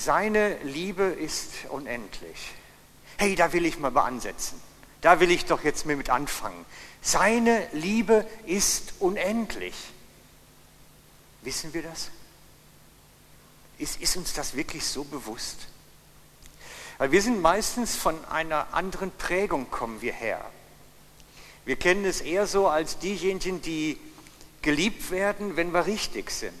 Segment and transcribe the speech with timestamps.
[0.00, 2.52] Seine Liebe ist unendlich.
[3.18, 4.58] Hey, da will ich mal ansetzen.
[5.02, 6.64] Da will ich doch jetzt mit anfangen.
[7.02, 9.74] Seine Liebe ist unendlich.
[11.42, 12.08] Wissen wir das?
[13.76, 15.66] Ist, ist uns das wirklich so bewusst?
[16.96, 20.42] Weil wir sind meistens von einer anderen Prägung kommen wir her.
[21.66, 23.98] Wir kennen es eher so als diejenigen, die
[24.62, 26.54] geliebt werden, wenn wir richtig sind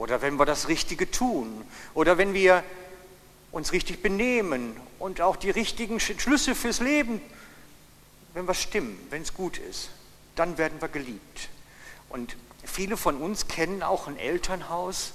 [0.00, 1.62] oder wenn wir das Richtige tun
[1.92, 2.64] oder wenn wir
[3.52, 7.20] uns richtig benehmen und auch die richtigen Schlüsse fürs Leben,
[8.32, 9.90] wenn wir stimmen, wenn es gut ist,
[10.36, 11.50] dann werden wir geliebt.
[12.08, 15.12] Und viele von uns kennen auch ein Elternhaus,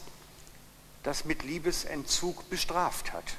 [1.01, 3.37] das mit Liebesentzug bestraft hat.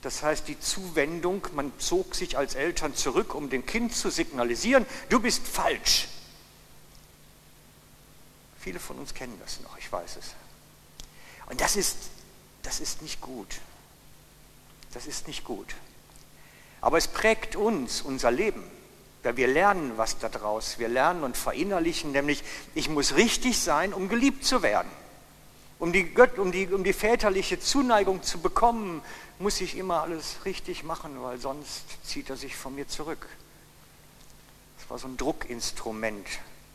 [0.00, 4.86] Das heißt, die Zuwendung, man zog sich als Eltern zurück, um dem Kind zu signalisieren,
[5.10, 6.08] du bist falsch.
[8.60, 10.34] Viele von uns kennen das noch, ich weiß es.
[11.48, 11.96] Und das ist,
[12.62, 13.60] das ist nicht gut.
[14.92, 15.74] Das ist nicht gut.
[16.80, 18.62] Aber es prägt uns, unser Leben.
[19.22, 20.78] Weil wir lernen was daraus.
[20.78, 22.42] Wir lernen und verinnerlichen, nämlich
[22.74, 24.90] ich muss richtig sein, um geliebt zu werden.
[25.78, 29.02] Um die, Gött, um, die, um die väterliche Zuneigung zu bekommen,
[29.38, 33.26] muss ich immer alles richtig machen, weil sonst zieht er sich von mir zurück.
[34.78, 36.26] Das war so ein Druckinstrument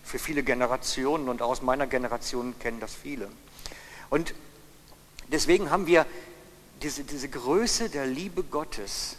[0.06, 3.30] für viele Generationen und aus meiner Generation kennen das viele.
[4.10, 4.34] Und
[5.28, 6.06] deswegen haben wir
[6.82, 9.18] diese, diese Größe der Liebe Gottes,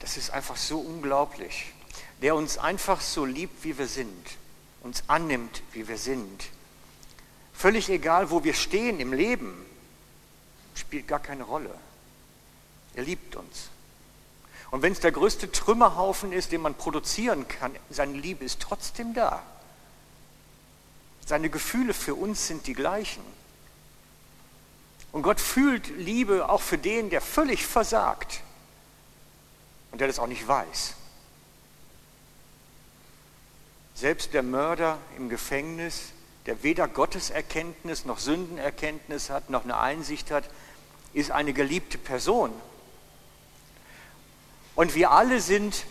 [0.00, 1.72] das ist einfach so unglaublich,
[2.22, 4.26] der uns einfach so liebt, wie wir sind,
[4.82, 6.48] uns annimmt, wie wir sind
[7.58, 9.66] Völlig egal, wo wir stehen im Leben,
[10.76, 11.74] spielt gar keine Rolle.
[12.94, 13.68] Er liebt uns.
[14.70, 19.14] Und wenn es der größte Trümmerhaufen ist, den man produzieren kann, seine Liebe ist trotzdem
[19.14, 19.42] da.
[21.24, 23.22] Seine Gefühle für uns sind die gleichen.
[25.12, 28.42] Und Gott fühlt Liebe auch für den, der völlig versagt
[29.90, 30.94] und der das auch nicht weiß.
[33.94, 36.12] Selbst der Mörder im Gefängnis
[36.48, 40.48] der weder Gotteserkenntnis noch Sündenerkenntnis hat, noch eine Einsicht hat,
[41.12, 42.50] ist eine geliebte Person.
[44.78, 45.86] Und wir alle sind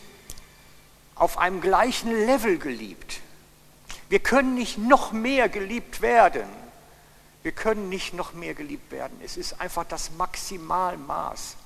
[1.16, 3.20] auf einem gleichen Level geliebt.
[4.08, 6.48] Wir können nicht noch mehr geliebt werden.
[7.44, 9.20] Wir können nicht noch mehr geliebt werden.
[9.22, 11.58] Es ist einfach das Maximalmaß.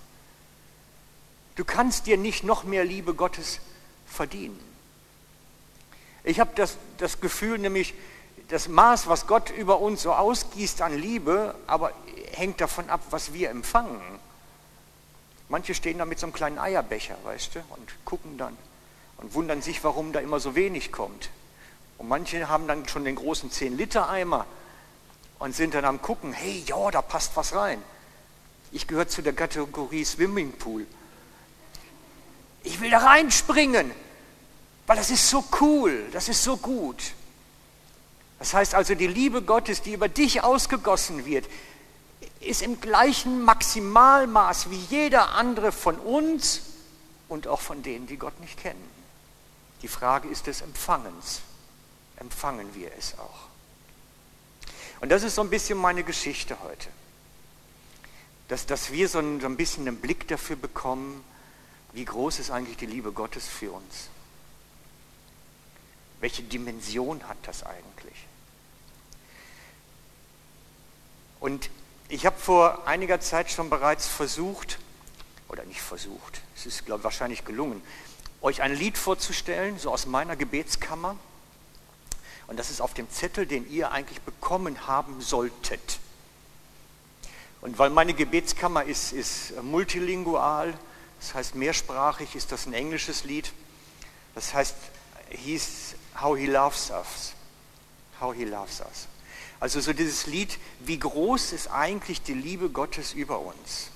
[1.57, 3.59] Du kannst dir nicht noch mehr Liebe Gottes
[4.07, 4.59] verdienen.
[6.23, 7.93] Ich habe das, das Gefühl nämlich,
[8.47, 11.91] das Maß, was Gott über uns so ausgießt an Liebe, aber
[12.31, 14.01] hängt davon ab, was wir empfangen.
[15.51, 18.57] Manche stehen da mit so einem kleinen Eierbecher, weißt du, und gucken dann
[19.17, 21.29] und wundern sich, warum da immer so wenig kommt.
[21.97, 24.45] Und manche haben dann schon den großen 10-Liter-Eimer
[25.39, 27.83] und sind dann am gucken, hey, ja, da passt was rein.
[28.71, 30.87] Ich gehöre zu der Kategorie Swimmingpool.
[32.63, 33.91] Ich will da reinspringen,
[34.87, 37.11] weil das ist so cool, das ist so gut.
[38.39, 41.45] Das heißt also, die Liebe Gottes, die über dich ausgegossen wird,
[42.39, 46.61] ist im gleichen Maximalmaß wie jeder andere von uns
[47.29, 48.89] und auch von denen, die Gott nicht kennen.
[49.81, 51.41] Die Frage ist des Empfangens.
[52.17, 53.47] Empfangen wir es auch?
[55.01, 56.89] Und das ist so ein bisschen meine Geschichte heute.
[58.47, 61.23] Dass, dass wir so ein, so ein bisschen einen Blick dafür bekommen,
[61.93, 64.09] wie groß ist eigentlich die Liebe Gottes für uns?
[66.19, 68.27] Welche Dimension hat das eigentlich?
[71.39, 71.71] Und
[72.11, 74.79] ich habe vor einiger Zeit schon bereits versucht,
[75.47, 77.81] oder nicht versucht, es ist, glaube ich, wahrscheinlich gelungen,
[78.41, 81.15] euch ein Lied vorzustellen, so aus meiner Gebetskammer.
[82.47, 85.99] Und das ist auf dem Zettel, den ihr eigentlich bekommen haben solltet.
[87.61, 90.73] Und weil meine Gebetskammer ist, ist multilingual,
[91.19, 93.53] das heißt mehrsprachig, ist das ein englisches Lied.
[94.35, 94.75] Das heißt,
[95.29, 97.33] hieß How He Loves Us.
[98.19, 99.07] How He Loves Us.
[99.61, 103.91] Also so dieses Lied, wie groß ist eigentlich die Liebe Gottes über uns?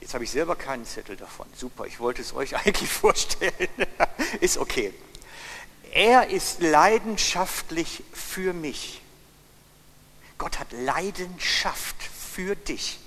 [0.00, 1.46] Jetzt habe ich selber keinen Zettel davon.
[1.56, 3.68] Super, ich wollte es euch eigentlich vorstellen.
[4.40, 4.92] ist okay.
[5.92, 9.00] Er ist leidenschaftlich für mich.
[10.38, 12.98] Gott hat Leidenschaft für dich.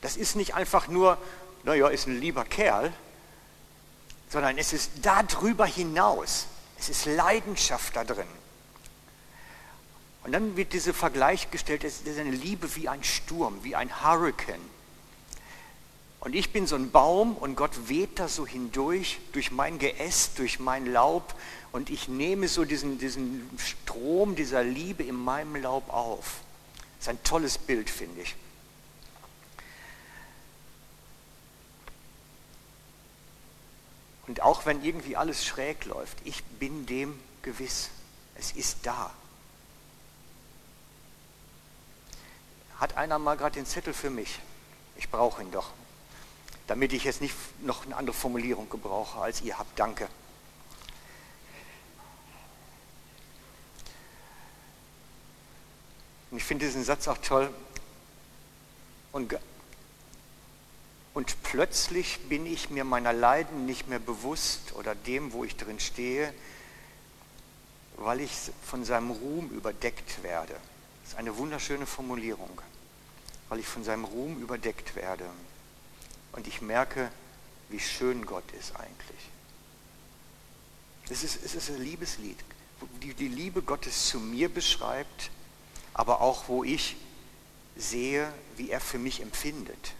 [0.00, 1.18] Das ist nicht einfach nur,
[1.64, 2.90] naja, ist ein lieber Kerl,
[4.30, 6.46] sondern es ist darüber hinaus.
[6.78, 8.26] Es ist Leidenschaft da drin.
[10.24, 14.04] Und dann wird dieser Vergleich gestellt, es ist eine Liebe wie ein Sturm, wie ein
[14.04, 14.60] Hurricane.
[16.20, 20.38] Und ich bin so ein Baum und Gott weht da so hindurch, durch mein Geäst,
[20.38, 21.34] durch mein Laub.
[21.72, 26.42] Und ich nehme so diesen, diesen Strom dieser Liebe in meinem Laub auf.
[26.98, 28.36] Das ist ein tolles Bild, finde ich.
[34.28, 37.90] Und auch wenn irgendwie alles schräg läuft, ich bin dem gewiss.
[38.36, 39.12] Es ist da.
[42.82, 44.40] Hat einer mal gerade den Zettel für mich?
[44.96, 45.70] Ich brauche ihn doch,
[46.66, 49.78] damit ich jetzt nicht noch eine andere Formulierung gebrauche, als ihr habt.
[49.78, 50.08] Danke.
[56.32, 57.54] Und ich finde diesen Satz auch toll.
[59.12, 59.38] Und,
[61.14, 65.78] und plötzlich bin ich mir meiner Leiden nicht mehr bewusst oder dem, wo ich drin
[65.78, 66.34] stehe,
[67.98, 68.32] weil ich
[68.66, 70.54] von seinem Ruhm überdeckt werde.
[71.04, 72.60] Das ist eine wunderschöne Formulierung,
[73.52, 75.28] weil ich von seinem Ruhm überdeckt werde.
[76.32, 77.12] Und ich merke,
[77.68, 79.30] wie schön Gott ist eigentlich.
[81.10, 82.38] Es ist, es ist ein Liebeslied,
[83.02, 85.30] die die Liebe Gottes zu mir beschreibt
[85.94, 86.96] aber auch wo ich
[87.76, 89.92] sehe, wie er für mich empfindet.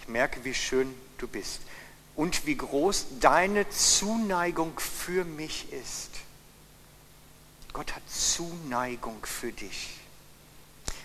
[0.00, 1.60] Ich merke, wie schön du bist
[2.14, 6.10] und wie groß deine Zuneigung für mich ist.
[7.74, 9.90] Gott hat Zuneigung für dich.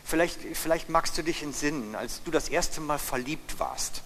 [0.06, 4.04] Vielleicht, vielleicht magst du dich entsinnen, als du das erste Mal verliebt warst.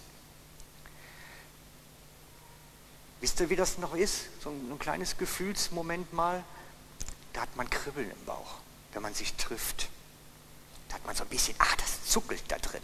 [3.20, 4.28] Wisst ihr, wie das noch ist?
[4.42, 6.42] So ein, ein kleines Gefühlsmoment mal.
[7.34, 8.56] Da hat man Kribbeln im Bauch,
[8.92, 9.88] wenn man sich trifft.
[10.88, 12.82] Da hat man so ein bisschen, ach, das zuckelt da drin.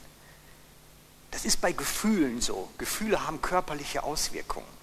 [1.30, 2.70] Das ist bei Gefühlen so.
[2.76, 4.79] Gefühle haben körperliche Auswirkungen.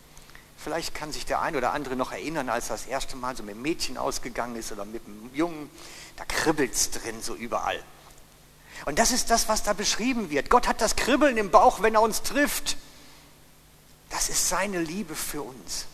[0.58, 3.54] Vielleicht kann sich der ein oder andere noch erinnern, als das erste Mal so mit
[3.54, 5.70] einem Mädchen ausgegangen ist oder mit einem Jungen.
[6.16, 7.82] Da kribbelt es drin so überall.
[8.86, 10.50] Und das ist das, was da beschrieben wird.
[10.50, 12.78] Gott hat das Kribbeln im Bauch, wenn er uns trifft.
[14.10, 15.86] Das ist seine Liebe für uns.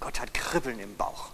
[0.00, 1.30] Gott hat Kribbeln im Bauch.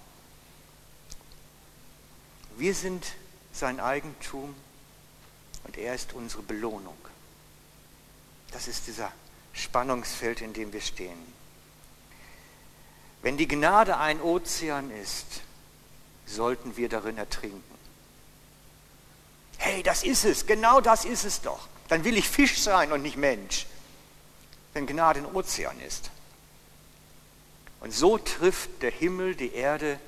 [2.56, 3.06] Wir sind
[3.52, 4.54] sein Eigentum
[5.64, 6.98] und er ist unsere Belohnung.
[8.50, 9.12] Das ist dieser
[9.58, 11.18] Spannungsfeld, in dem wir stehen.
[13.22, 15.42] Wenn die Gnade ein Ozean ist,
[16.26, 17.62] sollten wir darin ertrinken.
[19.58, 21.68] Hey, das ist es, genau das ist es doch.
[21.88, 23.66] Dann will ich Fisch sein und nicht Mensch
[24.78, 26.10] wenn Gnade ein Ozean ist.
[27.80, 29.98] Und so trifft der Himmel die Erde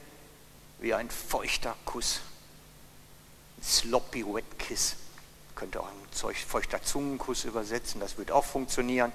[0.78, 2.20] wie ein feuchter Kuss.
[3.58, 4.96] Ein sloppy wet kiss.
[5.54, 9.12] Könnte auch ein feuchter Zungenkuss übersetzen, das wird auch funktionieren.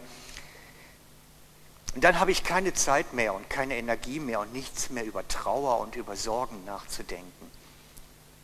[1.96, 5.26] Und dann habe ich keine Zeit mehr und keine Energie mehr und nichts mehr über
[5.28, 7.52] Trauer und über Sorgen nachzudenken,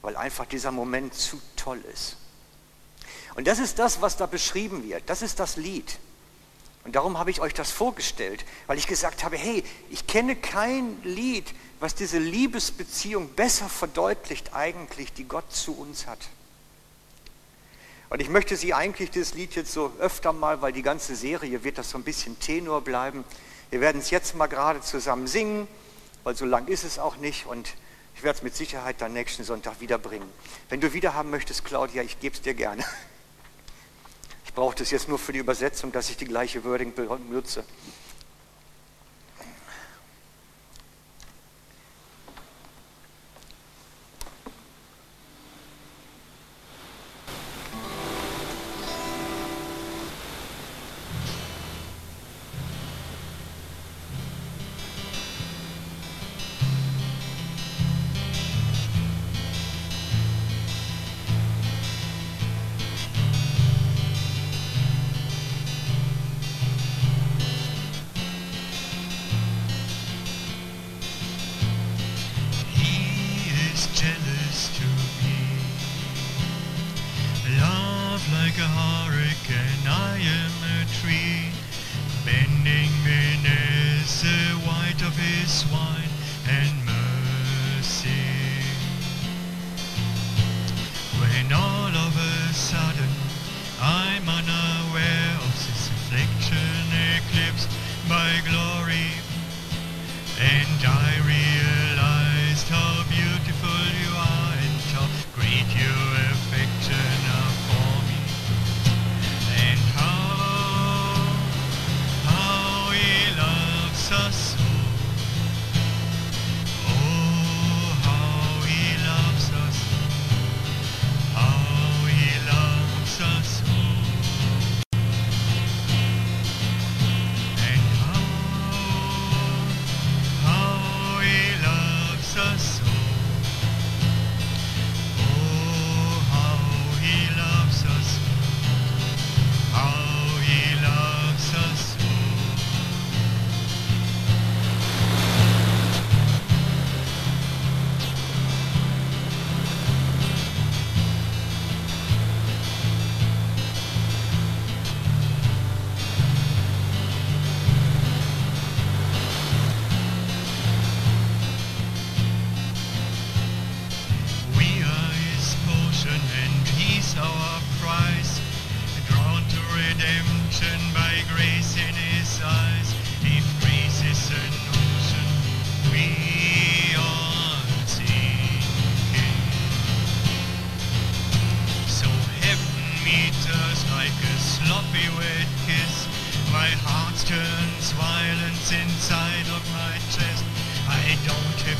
[0.01, 2.15] weil einfach dieser Moment zu toll ist.
[3.35, 5.03] Und das ist das, was da beschrieben wird.
[5.09, 5.99] Das ist das Lied.
[6.85, 11.01] Und darum habe ich euch das vorgestellt, weil ich gesagt habe, hey, ich kenne kein
[11.03, 16.19] Lied, was diese Liebesbeziehung besser verdeutlicht eigentlich, die Gott zu uns hat.
[18.11, 21.63] Und ich möchte Sie eigentlich dieses Lied jetzt so öfter mal, weil die ganze Serie
[21.63, 23.23] wird das so ein bisschen Tenor bleiben.
[23.69, 25.65] Wir werden es jetzt mal gerade zusammen singen,
[26.25, 27.73] weil so lang ist es auch nicht und
[28.17, 30.27] ich werde es mit Sicherheit dann nächsten Sonntag wiederbringen.
[30.67, 32.83] Wenn du wieder haben möchtest, Claudia, ich gebe es dir gerne.
[34.43, 37.63] Ich brauche das jetzt nur für die Übersetzung, dass ich die gleiche Wording benutze.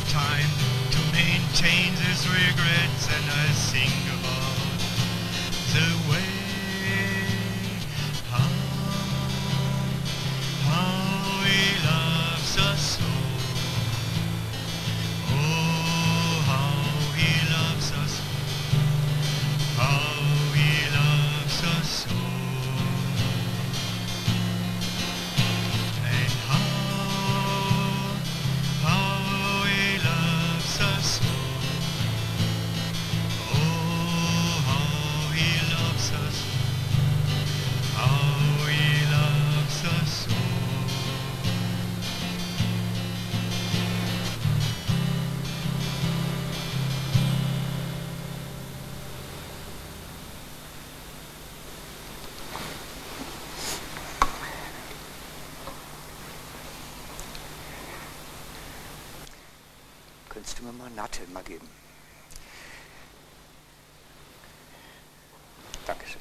[0.08, 0.48] Time
[0.90, 4.51] to maintain these regrets and I think about
[60.62, 61.66] Du mir mal Natte mal geben?
[65.86, 66.20] Dankeschön.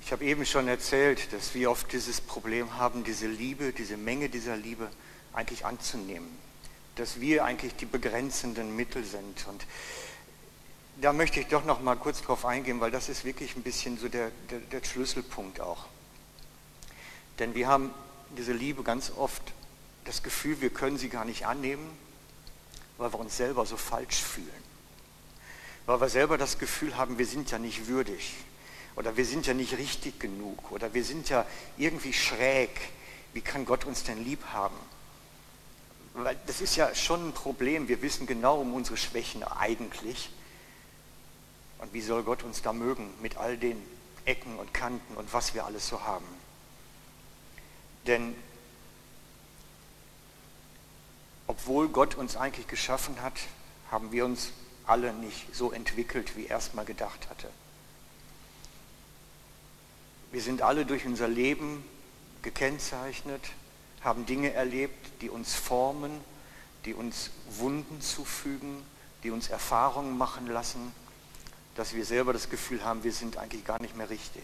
[0.00, 4.28] Ich habe eben schon erzählt, dass wir oft dieses Problem haben, diese Liebe, diese Menge
[4.28, 4.90] dieser Liebe
[5.32, 6.36] eigentlich anzunehmen.
[6.96, 9.46] Dass wir eigentlich die begrenzenden Mittel sind.
[9.46, 9.64] Und
[11.00, 13.98] da möchte ich doch noch mal kurz drauf eingehen, weil das ist wirklich ein bisschen
[13.98, 15.86] so der, der, der Schlüsselpunkt auch.
[17.38, 17.94] Denn wir haben
[18.36, 19.42] diese Liebe ganz oft
[20.04, 21.88] das Gefühl, wir können sie gar nicht annehmen,
[22.98, 24.48] weil wir uns selber so falsch fühlen.
[25.86, 28.34] Weil wir selber das Gefühl haben, wir sind ja nicht würdig
[28.94, 31.46] oder wir sind ja nicht richtig genug oder wir sind ja
[31.76, 32.70] irgendwie schräg.
[33.32, 34.76] Wie kann Gott uns denn lieb haben?
[36.14, 37.88] Weil das ist ja schon ein Problem.
[37.88, 40.30] Wir wissen genau um unsere Schwächen eigentlich.
[41.78, 43.82] Und wie soll Gott uns da mögen mit all den
[44.24, 46.26] Ecken und Kanten und was wir alles so haben?
[48.06, 48.34] Denn
[51.46, 53.34] obwohl Gott uns eigentlich geschaffen hat,
[53.90, 54.50] haben wir uns
[54.86, 57.48] alle nicht so entwickelt, wie er es mal gedacht hatte.
[60.32, 61.84] Wir sind alle durch unser Leben
[62.40, 63.42] gekennzeichnet,
[64.00, 66.12] haben Dinge erlebt, die uns formen,
[66.84, 68.82] die uns Wunden zufügen,
[69.22, 70.92] die uns Erfahrungen machen lassen,
[71.74, 74.42] dass wir selber das Gefühl haben, wir sind eigentlich gar nicht mehr richtig.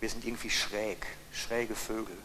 [0.00, 2.16] Wir sind irgendwie schräg, schräge Vögel.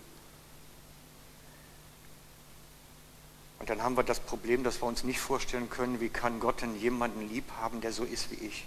[3.60, 6.62] Und dann haben wir das Problem, dass wir uns nicht vorstellen können, wie kann Gott
[6.62, 8.66] denn jemanden lieb haben, der so ist wie ich.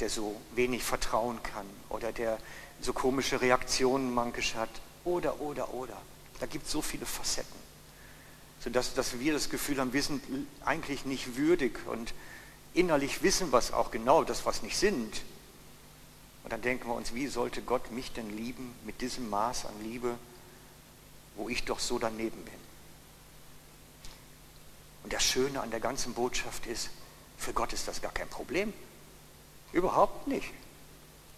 [0.00, 2.38] Der so wenig vertrauen kann oder der
[2.80, 4.70] so komische Reaktionen mankisch hat.
[5.04, 5.96] Oder, oder, oder.
[6.40, 7.66] Da gibt es so viele Facetten.
[8.60, 10.22] Sodass dass wir das Gefühl haben, wir sind
[10.64, 12.14] eigentlich nicht würdig und
[12.74, 15.22] innerlich wissen wir es auch genau, dass wir es nicht sind.
[16.42, 19.74] Und dann denken wir uns, wie sollte Gott mich denn lieben mit diesem Maß an
[19.82, 20.16] Liebe,
[21.36, 22.54] wo ich doch so daneben bin.
[25.04, 26.90] Und das Schöne an der ganzen Botschaft ist,
[27.38, 28.72] für Gott ist das gar kein Problem.
[29.72, 30.50] Überhaupt nicht.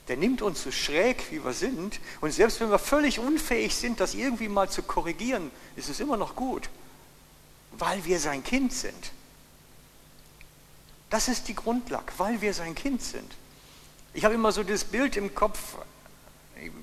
[0.09, 2.01] Der nimmt uns so schräg, wie wir sind.
[2.21, 6.17] Und selbst wenn wir völlig unfähig sind, das irgendwie mal zu korrigieren, ist es immer
[6.17, 6.71] noch gut.
[7.73, 9.13] Weil wir sein Kind sind.
[11.11, 13.35] Das ist die Grundlage, weil wir sein Kind sind.
[14.15, 15.77] Ich habe immer so das Bild im Kopf,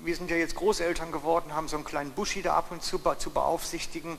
[0.04, 3.00] wir sind ja jetzt Großeltern geworden, haben so einen kleinen Buschi da ab und zu
[3.18, 4.18] zu beaufsichtigen.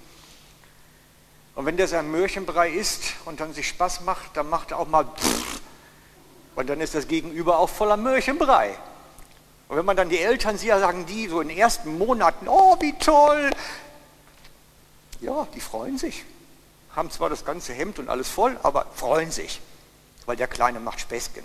[1.54, 4.88] Und wenn der sein Möhrchenbrei isst und dann sich Spaß macht, dann macht er auch
[4.88, 5.06] mal
[6.54, 8.76] und dann ist das Gegenüber auch voller Möhrchenbrei.
[9.68, 12.76] Und wenn man dann die Eltern sieht, sagen die so in den ersten Monaten, oh,
[12.80, 13.50] wie toll.
[15.20, 16.25] Ja, die freuen sich.
[16.94, 19.60] Haben zwar das ganze Hemd und alles voll, aber freuen sich,
[20.25, 21.44] weil der Kleine macht Späßchen.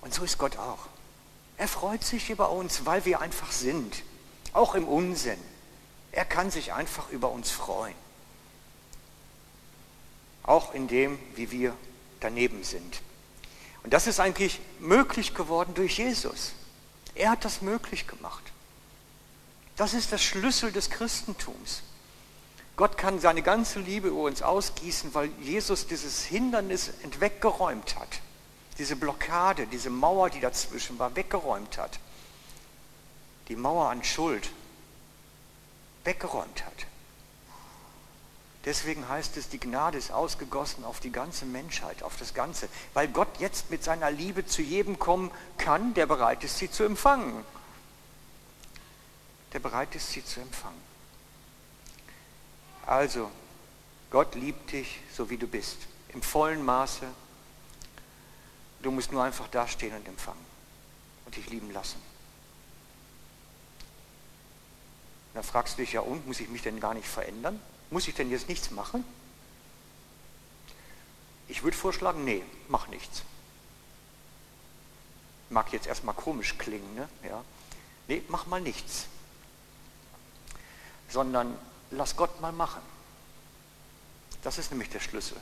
[0.00, 0.78] Und so ist Gott auch.
[1.60, 4.02] Er freut sich über uns, weil wir einfach sind,
[4.54, 5.36] auch im Unsinn.
[6.10, 7.94] Er kann sich einfach über uns freuen.
[10.42, 11.76] Auch in dem, wie wir
[12.20, 13.02] daneben sind.
[13.82, 16.52] Und das ist eigentlich möglich geworden durch Jesus.
[17.14, 18.44] Er hat das möglich gemacht.
[19.76, 21.82] Das ist der Schlüssel des Christentums.
[22.76, 28.22] Gott kann seine ganze Liebe über uns ausgießen, weil Jesus dieses Hindernis weggeräumt hat.
[28.80, 32.00] Diese Blockade, diese Mauer, die dazwischen war, weggeräumt hat.
[33.48, 34.50] Die Mauer an Schuld
[36.04, 36.86] weggeräumt hat.
[38.64, 43.08] Deswegen heißt es, die Gnade ist ausgegossen auf die ganze Menschheit, auf das Ganze, weil
[43.08, 47.44] Gott jetzt mit seiner Liebe zu jedem kommen kann, der bereit ist, sie zu empfangen.
[49.52, 50.80] Der bereit ist, sie zu empfangen.
[52.86, 53.30] Also,
[54.10, 55.76] Gott liebt dich, so wie du bist,
[56.14, 57.06] im vollen Maße.
[58.82, 60.44] Du musst nur einfach dastehen und empfangen
[61.26, 62.00] und dich lieben lassen.
[65.34, 67.60] Dann fragst du dich ja, und muss ich mich denn gar nicht verändern?
[67.90, 69.04] Muss ich denn jetzt nichts machen?
[71.48, 73.22] Ich würde vorschlagen, nee, mach nichts.
[75.50, 77.08] Mag jetzt erstmal komisch klingen, ne?
[77.24, 77.44] Ja.
[78.06, 79.06] Nee, mach mal nichts.
[81.08, 81.56] Sondern
[81.90, 82.82] lass Gott mal machen.
[84.42, 85.36] Das ist nämlich der Schlüssel.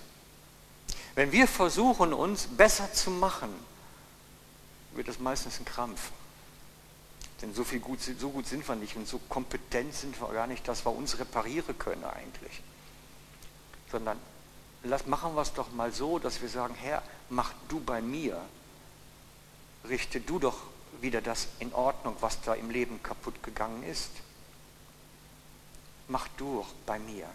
[1.19, 3.53] Wenn wir versuchen, uns besser zu machen,
[4.93, 6.13] wird das meistens ein Krampf.
[7.43, 10.47] Denn so, viel gut, so gut sind wir nicht und so kompetent sind wir gar
[10.47, 12.63] nicht, dass wir uns reparieren können eigentlich.
[13.91, 14.17] Sondern
[14.85, 18.41] lass, machen wir es doch mal so, dass wir sagen, Herr, mach du bei mir.
[19.89, 20.59] Richte du doch
[21.01, 24.13] wieder das in Ordnung, was da im Leben kaputt gegangen ist.
[26.07, 27.27] Mach du doch bei mir.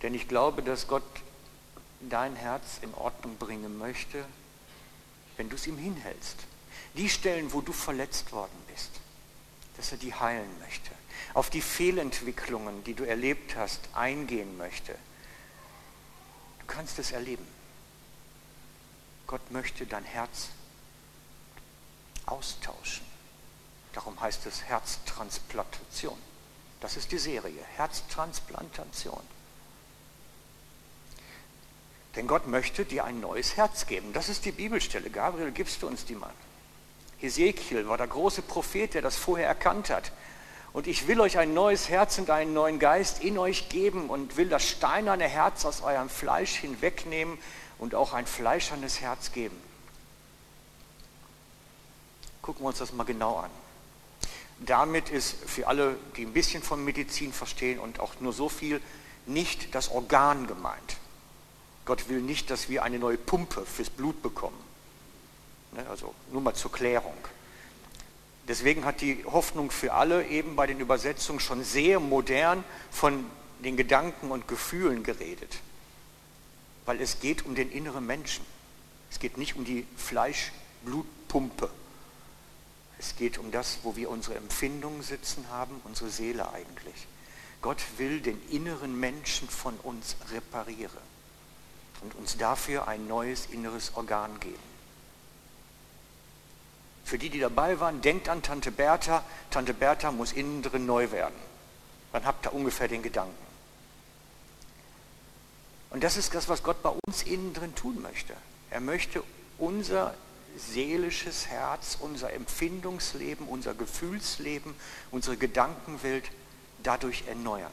[0.00, 1.02] Denn ich glaube, dass Gott
[2.08, 4.24] dein Herz in Ordnung bringen möchte,
[5.36, 6.36] wenn du es ihm hinhältst.
[6.94, 8.90] Die Stellen, wo du verletzt worden bist,
[9.76, 10.90] dass er die heilen möchte.
[11.34, 14.92] Auf die Fehlentwicklungen, die du erlebt hast, eingehen möchte.
[16.60, 17.46] Du kannst es erleben.
[19.26, 20.48] Gott möchte dein Herz
[22.26, 23.06] austauschen.
[23.92, 26.18] Darum heißt es Herztransplantation.
[26.80, 29.22] Das ist die Serie, Herztransplantation.
[32.16, 34.12] Denn Gott möchte dir ein neues Herz geben.
[34.12, 35.08] Das ist die Bibelstelle.
[35.08, 36.32] Gabriel, gibst du uns die mal?
[37.22, 40.12] Ezekiel war der große Prophet, der das vorher erkannt hat.
[40.72, 44.36] Und ich will euch ein neues Herz und einen neuen Geist in euch geben und
[44.36, 47.38] will das steinerne Herz aus eurem Fleisch hinwegnehmen
[47.78, 49.56] und auch ein fleischernes Herz geben.
[52.40, 53.50] Gucken wir uns das mal genau an.
[54.60, 58.80] Damit ist für alle, die ein bisschen von Medizin verstehen und auch nur so viel,
[59.26, 60.96] nicht das Organ gemeint.
[61.84, 64.58] Gott will nicht, dass wir eine neue Pumpe fürs Blut bekommen.
[65.72, 67.16] Ne, also nur mal zur Klärung.
[68.46, 73.24] Deswegen hat die Hoffnung für alle eben bei den Übersetzungen schon sehr modern von
[73.64, 75.58] den Gedanken und Gefühlen geredet.
[76.84, 78.44] Weil es geht um den inneren Menschen.
[79.10, 81.70] Es geht nicht um die Fleisch-Blutpumpe.
[82.98, 87.06] Es geht um das, wo wir unsere Empfindungen sitzen haben, unsere Seele eigentlich.
[87.60, 91.11] Gott will den inneren Menschen von uns reparieren
[92.02, 94.72] und uns dafür ein neues inneres Organ geben.
[97.04, 99.24] Für die, die dabei waren, denkt an Tante Bertha.
[99.50, 101.34] Tante Bertha muss innen drin neu werden.
[102.12, 103.36] Dann habt ihr ungefähr den Gedanken.
[105.90, 108.34] Und das ist das, was Gott bei uns innen drin tun möchte.
[108.70, 109.22] Er möchte
[109.58, 110.14] unser
[110.56, 114.74] seelisches Herz, unser Empfindungsleben, unser Gefühlsleben,
[115.10, 116.30] unsere Gedankenwelt
[116.82, 117.70] dadurch erneuern,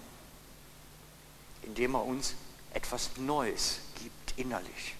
[1.64, 2.36] indem er uns
[2.74, 3.80] etwas Neues
[4.38, 4.96] innerlich.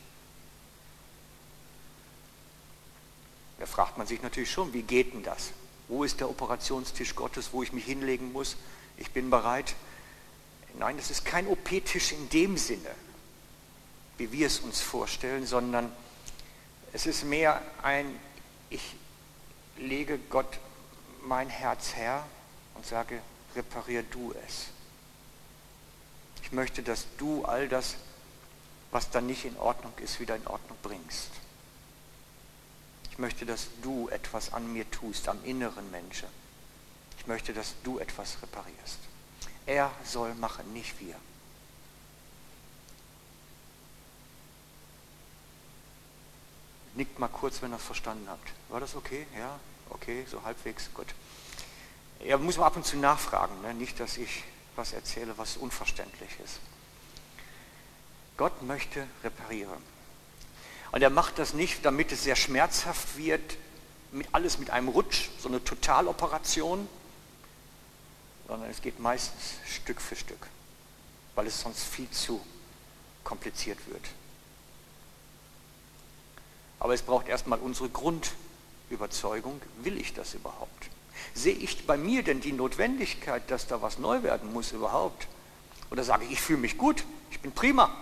[3.60, 5.52] Da fragt man sich natürlich schon, wie geht denn das?
[5.88, 8.56] Wo ist der Operationstisch Gottes, wo ich mich hinlegen muss?
[8.98, 9.76] Ich bin bereit.
[10.78, 12.92] Nein, das ist kein OP-Tisch in dem Sinne,
[14.18, 15.92] wie wir es uns vorstellen, sondern
[16.94, 18.20] es ist mehr ein,
[18.70, 18.96] ich
[19.78, 20.60] lege Gott
[21.24, 22.26] mein Herz her
[22.76, 23.22] und sage,
[23.56, 24.68] reparier du es.
[26.44, 27.96] Ich möchte, dass du all das,
[28.92, 31.30] was dann nicht in Ordnung ist, wieder in Ordnung bringst.
[33.12, 36.28] Ich möchte, dass du etwas an mir tust, am inneren Menschen.
[37.18, 39.00] Ich möchte, dass du etwas reparierst.
[39.66, 41.16] Er soll machen, nicht wir.
[46.96, 48.52] Nickt mal kurz, wenn ihr es verstanden habt.
[48.70, 49.28] War das okay?
[49.38, 49.60] Ja?
[49.90, 51.14] Okay, so halbwegs, gut.
[52.24, 53.74] Ja, muss man ab und zu nachfragen, ne?
[53.74, 54.44] nicht, dass ich
[54.76, 56.60] was erzähle, was unverständlich ist.
[58.40, 59.84] Gott möchte reparieren.
[60.94, 63.58] Und er macht das nicht, damit es sehr schmerzhaft wird,
[64.14, 66.88] mit, alles mit einem Rutsch, so eine Totaloperation,
[68.48, 70.48] sondern es geht meistens Stück für Stück,
[71.36, 72.40] weil es sonst viel zu
[73.26, 74.08] kompliziert wird.
[76.80, 80.90] Aber es braucht erstmal unsere Grundüberzeugung, will ich das überhaupt?
[81.34, 85.28] Sehe ich bei mir denn die Notwendigkeit, dass da was neu werden muss überhaupt?
[85.92, 87.94] Oder sage ich, ich fühle mich gut, ich bin prima,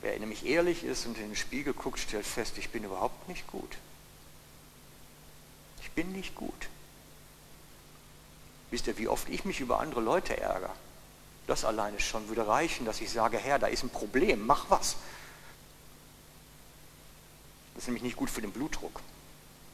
[0.00, 3.46] Wer nämlich ehrlich ist und in den Spiegel guckt, stellt fest, ich bin überhaupt nicht
[3.46, 3.76] gut.
[5.80, 6.68] Ich bin nicht gut.
[8.70, 10.70] Wisst ihr, wie oft ich mich über andere Leute ärgere?
[11.46, 14.96] Das alleine schon würde reichen, dass ich sage, Herr, da ist ein Problem, mach was.
[17.74, 19.00] Das ist nämlich nicht gut für den Blutdruck.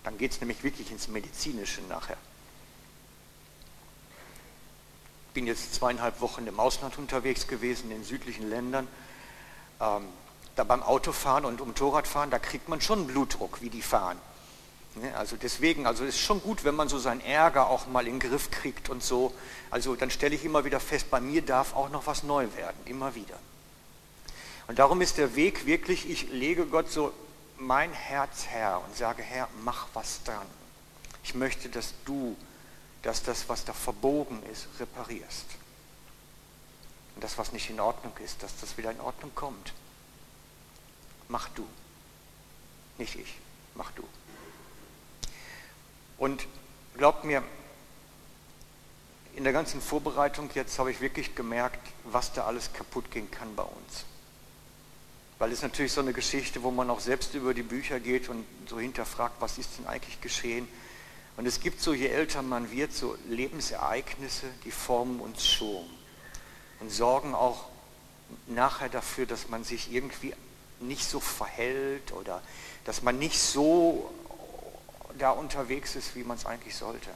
[0.04, 2.18] Dann geht es nämlich wirklich ins Medizinische nachher.
[5.28, 8.86] Ich bin jetzt zweieinhalb Wochen im Ausland unterwegs gewesen, in den südlichen Ländern.
[9.80, 10.04] Ähm,
[10.56, 14.18] da beim Autofahren und Motorradfahren, da kriegt man schon Blutdruck, wie die fahren.
[14.96, 18.06] Ne, also deswegen, also es ist schon gut, wenn man so seinen Ärger auch mal
[18.06, 19.34] in den Griff kriegt und so.
[19.70, 22.76] Also dann stelle ich immer wieder fest, bei mir darf auch noch was neu werden,
[22.84, 23.38] immer wieder.
[24.68, 27.12] Und darum ist der Weg wirklich, ich lege Gott so
[27.58, 30.46] mein Herz her und sage, Herr, mach was dran.
[31.24, 32.36] Ich möchte, dass du,
[33.02, 35.46] dass das, was da verbogen ist, reparierst.
[37.14, 39.72] Und das, was nicht in Ordnung ist, dass das wieder in Ordnung kommt.
[41.28, 41.66] Mach du.
[42.98, 43.34] Nicht ich,
[43.74, 44.04] mach du.
[46.18, 46.46] Und
[46.96, 47.42] glaubt mir,
[49.34, 53.56] in der ganzen Vorbereitung jetzt habe ich wirklich gemerkt, was da alles kaputt gehen kann
[53.56, 54.04] bei uns.
[55.38, 58.46] Weil es natürlich so eine Geschichte, wo man auch selbst über die Bücher geht und
[58.68, 60.68] so hinterfragt, was ist denn eigentlich geschehen.
[61.36, 65.84] Und es gibt so, je älter man wird, so Lebensereignisse, die formen uns schon
[66.80, 67.66] und sorgen auch
[68.46, 70.34] nachher dafür, dass man sich irgendwie
[70.80, 72.42] nicht so verhält oder
[72.84, 74.12] dass man nicht so
[75.18, 77.10] da unterwegs ist, wie man es eigentlich sollte.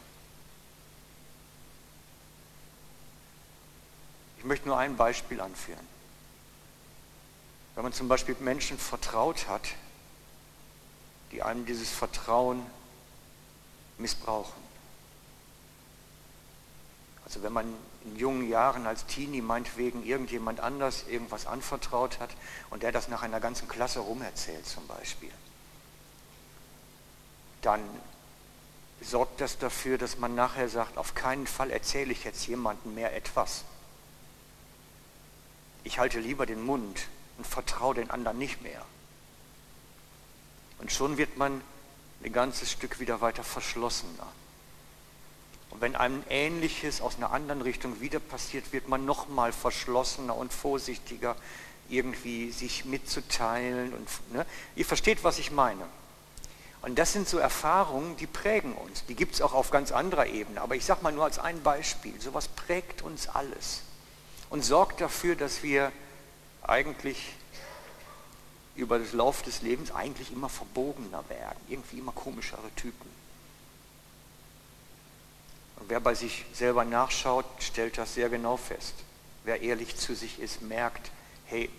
[4.38, 5.86] Ich möchte nur ein Beispiel anführen.
[7.74, 9.62] Wenn man zum Beispiel Menschen vertraut hat,
[11.32, 12.64] die einem dieses Vertrauen
[13.98, 14.62] missbrauchen.
[17.24, 17.74] Also wenn man
[18.16, 22.30] jungen Jahren als Teenie meinetwegen irgendjemand anders irgendwas anvertraut hat
[22.70, 25.32] und der das nach einer ganzen Klasse rumerzählt zum Beispiel
[27.62, 27.82] dann
[29.00, 33.14] sorgt das dafür, dass man nachher sagt, auf keinen Fall erzähle ich jetzt jemandem mehr
[33.14, 33.64] etwas.
[35.84, 38.84] Ich halte lieber den Mund und vertraue den anderen nicht mehr.
[40.78, 41.60] Und schon wird man
[42.24, 44.26] ein ganzes Stück wieder weiter verschlossener.
[45.70, 50.36] Und wenn einem Ähnliches aus einer anderen Richtung wieder passiert, wird man noch mal verschlossener
[50.36, 51.36] und vorsichtiger,
[51.88, 53.92] irgendwie sich mitzuteilen.
[53.92, 54.46] Und, ne?
[54.76, 55.84] Ihr versteht, was ich meine.
[56.82, 59.04] Und das sind so Erfahrungen, die prägen uns.
[59.06, 60.60] Die gibt es auch auf ganz anderer Ebene.
[60.60, 63.82] Aber ich sage mal nur als ein Beispiel, sowas prägt uns alles
[64.50, 65.92] und sorgt dafür, dass wir
[66.62, 67.34] eigentlich
[68.76, 73.17] über das Lauf des Lebens eigentlich immer verbogener werden, irgendwie immer komischere Typen.
[75.86, 78.94] Wer bei sich selber nachschaut, stellt das sehr genau fest.
[79.44, 81.10] Wer ehrlich zu sich ist, merkt,
[81.46, 81.70] hey,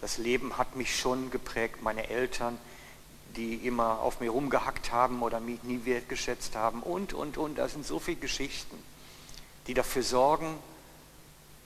[0.00, 2.58] das Leben hat mich schon geprägt, meine Eltern,
[3.36, 7.56] die immer auf mir rumgehackt haben oder mich nie wertgeschätzt haben und, und, und.
[7.56, 8.76] Das sind so viele Geschichten,
[9.66, 10.58] die dafür sorgen,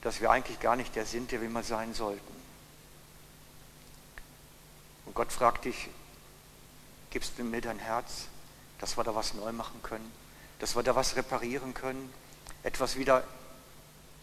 [0.02, 2.34] dass wir eigentlich gar nicht der sind, der wir mal sein sollten.
[5.06, 5.88] Und Gott fragt dich,
[7.10, 8.26] gibst du mir dein Herz,
[8.78, 10.10] dass wir da was neu machen können,
[10.58, 12.12] dass wir da was reparieren können,
[12.62, 13.24] etwas wieder,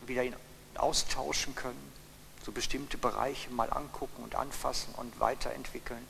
[0.05, 0.23] wieder
[0.75, 1.91] austauschen können,
[2.43, 6.05] so bestimmte Bereiche mal angucken und anfassen und weiterentwickeln.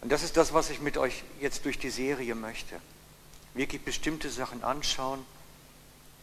[0.00, 2.80] Und das ist das, was ich mit euch jetzt durch die Serie möchte.
[3.54, 5.24] Wirklich bestimmte Sachen anschauen,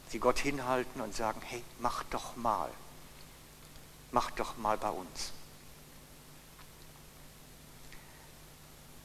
[0.10, 2.70] sie Gott hinhalten und sagen, hey, mach doch mal.
[4.12, 5.32] Mach doch mal bei uns.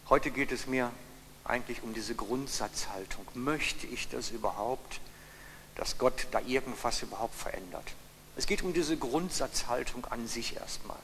[0.08, 0.90] Heute geht es mir
[1.44, 3.26] eigentlich um diese Grundsatzhaltung.
[3.34, 5.00] Möchte ich das überhaupt,
[5.76, 7.94] dass Gott da irgendwas überhaupt verändert?
[8.36, 10.98] Es geht um diese Grundsatzhaltung an sich erstmal.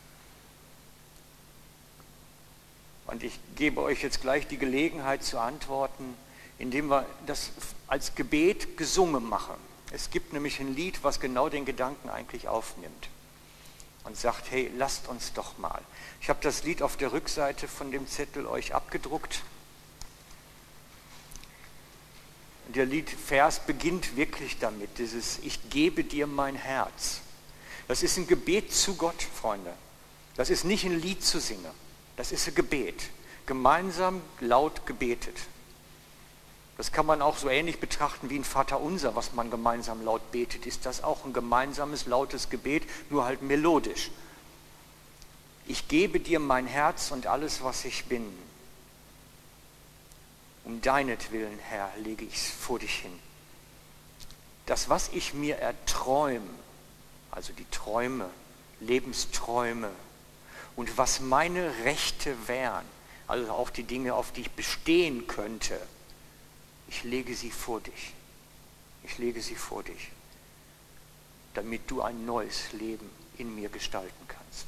[3.06, 6.14] Und ich gebe euch jetzt gleich die Gelegenheit zu antworten,
[6.58, 7.50] indem wir das
[7.86, 9.54] als Gebet gesungen machen.
[9.90, 13.08] Es gibt nämlich ein Lied, was genau den Gedanken eigentlich aufnimmt
[14.04, 15.80] und sagt, hey, lasst uns doch mal.
[16.20, 19.42] Ich habe das Lied auf der Rückseite von dem Zettel euch abgedruckt.
[22.68, 27.20] Der Liedvers beginnt wirklich damit, dieses Ich gebe dir mein Herz.
[27.86, 29.72] Das ist ein Gebet zu Gott, Freunde.
[30.36, 31.64] Das ist nicht ein Lied zu singen.
[32.16, 33.04] Das ist ein Gebet.
[33.46, 35.36] Gemeinsam laut gebetet.
[36.76, 40.66] Das kann man auch so ähnlich betrachten wie ein Vaterunser, was man gemeinsam laut betet.
[40.66, 44.10] Ist das auch ein gemeinsames, lautes Gebet, nur halt melodisch.
[45.66, 48.26] Ich gebe dir mein Herz und alles, was ich bin.
[50.68, 53.18] Um deinetwillen, Herr, lege ich es vor dich hin.
[54.66, 56.50] Das, was ich mir erträume,
[57.30, 58.28] also die Träume,
[58.80, 59.90] Lebensträume,
[60.76, 62.84] und was meine Rechte wären,
[63.26, 65.80] also auch die Dinge, auf die ich bestehen könnte,
[66.88, 68.12] ich lege sie vor dich.
[69.04, 70.10] Ich lege sie vor dich,
[71.54, 74.66] damit du ein neues Leben in mir gestalten kannst,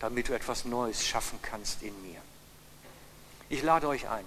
[0.00, 2.20] damit du etwas Neues schaffen kannst in mir.
[3.48, 4.24] Ich lade euch ein.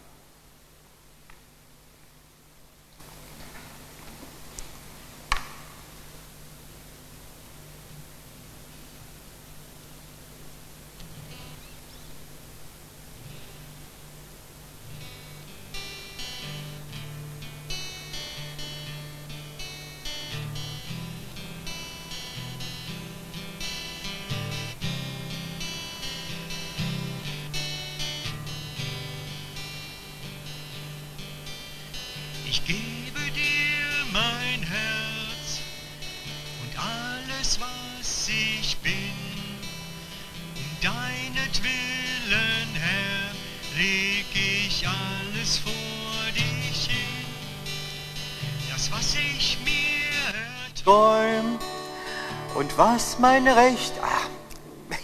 [38.26, 38.92] Was ich bin.
[40.56, 45.72] Um deinetwillen, Herr, leg ich alles vor
[46.34, 47.26] dich hin.
[48.72, 51.60] Das, was ich mir Träum
[52.56, 53.94] und was mein Recht.
[54.02, 54.28] Ah,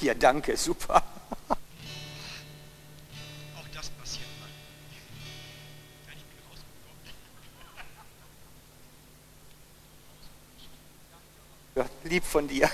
[0.01, 1.03] ja, danke, super.
[12.11, 12.69] Lieb von dir.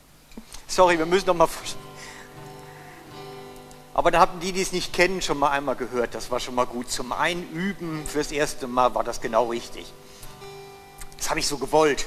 [0.68, 1.48] Sorry, wir müssen noch mal.
[3.92, 6.14] Aber da haben die, die es nicht kennen, schon mal einmal gehört.
[6.14, 6.88] Das war schon mal gut.
[6.88, 9.92] Zum Einüben fürs erste Mal war das genau richtig.
[11.16, 12.06] Das habe ich so gewollt.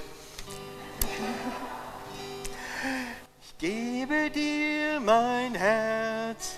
[3.44, 6.54] Ich gebe dir mein Herz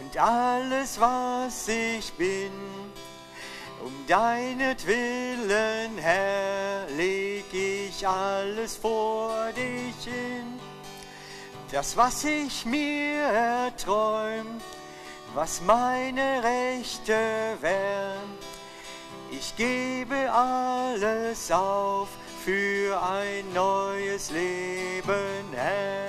[0.00, 2.50] und alles, was ich bin.
[3.84, 7.27] Um deinetwillen, Herr, leg
[7.98, 10.60] ich alles vor dich hin.
[11.72, 14.60] Das, was ich mir erträum,
[15.34, 17.16] was meine Rechte
[17.60, 18.38] wären,
[19.30, 22.08] ich gebe alles auf
[22.44, 26.08] für ein neues Leben, Herr.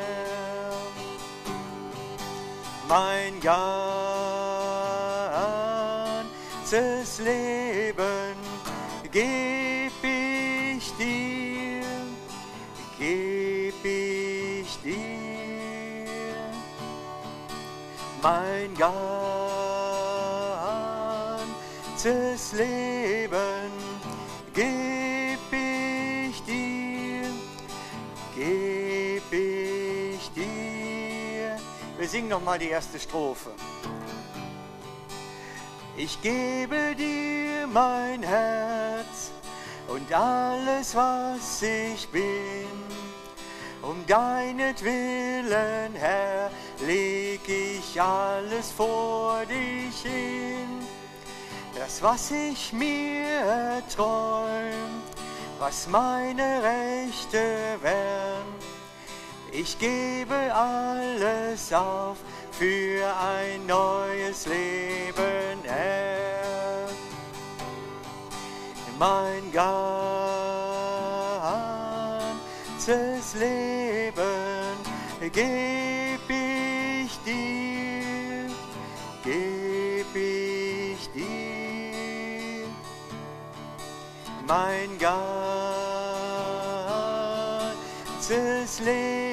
[2.87, 3.39] Mein
[6.61, 7.58] ganzes Leben
[18.21, 18.75] Mein
[21.95, 23.71] ganzes Leben
[24.53, 27.29] geb ich dir,
[28.35, 31.57] geb ich dir.
[31.97, 33.51] Wir singen noch mal die erste Strophe.
[35.95, 39.31] Ich gebe dir mein Herz
[39.87, 43.08] und alles, was ich bin.
[43.81, 46.51] Um deinetwillen, Herr,
[46.85, 50.67] leg ich alles vor dich hin.
[51.77, 55.01] Das, was ich mir erträum,
[55.59, 58.47] was meine Rechte wären,
[59.51, 62.17] ich gebe alles auf
[62.51, 66.89] für ein neues Leben, Herr.
[68.99, 69.49] Mein
[73.29, 74.77] ganzes Leben
[75.31, 78.49] geb ich dir,
[79.23, 82.67] geb ich dir.
[84.47, 84.97] Mein
[88.17, 89.28] ganzes Leben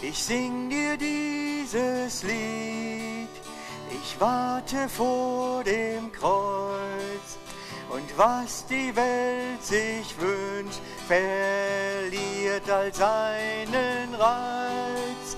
[0.00, 3.28] Ich sing dir dieses Lied,
[3.90, 7.38] ich warte vor dem Kreuz.
[7.90, 15.36] Und was die Welt sich wünscht, verliert all seinen Reiz.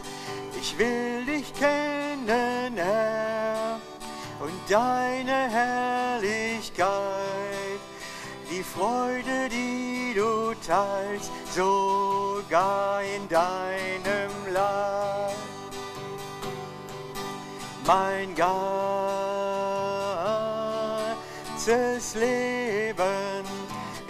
[0.61, 3.81] Ich will dich kennen, Herr,
[4.41, 6.91] und deine Herrlichkeit,
[8.51, 14.20] die Freude, die du teilst, sogar in deinem
[17.93, 18.55] Mein ganzes
[22.15, 23.45] Leben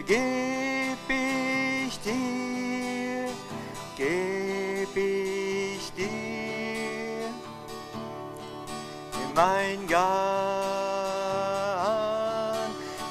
[0.07, 3.31] geb ich dir,
[3.97, 7.31] geb ich dir.
[9.35, 9.87] Mein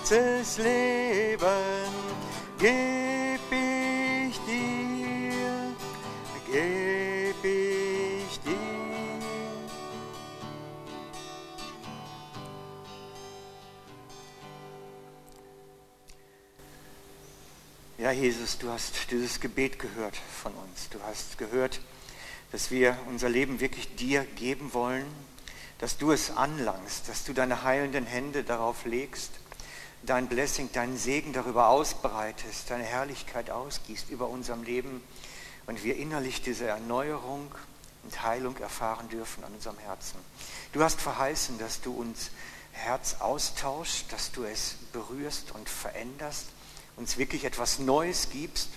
[0.05, 1.47] ganzes Leben
[2.59, 3.08] geb
[18.09, 20.89] Ja, Jesus, du hast dieses Gebet gehört von uns.
[20.89, 21.79] Du hast gehört,
[22.51, 25.05] dass wir unser Leben wirklich dir geben wollen,
[25.77, 29.29] dass du es anlangst, dass du deine heilenden Hände darauf legst,
[30.01, 35.03] dein Blessing, deinen Segen darüber ausbreitest, deine Herrlichkeit ausgießt über unserem Leben
[35.67, 37.53] und wir innerlich diese Erneuerung
[38.01, 40.17] und Heilung erfahren dürfen an unserem Herzen.
[40.73, 42.31] Du hast verheißen, dass du uns
[42.71, 46.47] Herz austauscht, dass du es berührst und veränderst,
[46.99, 48.69] uns wirklich etwas Neues gibst.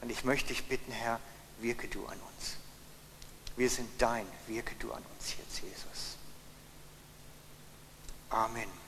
[0.00, 1.20] Und ich möchte dich bitten, Herr,
[1.60, 2.56] wirke du an uns.
[3.56, 6.16] Wir sind dein, wirke du an uns jetzt, Jesus.
[8.30, 8.85] Amen.